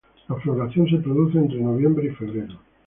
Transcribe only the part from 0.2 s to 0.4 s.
La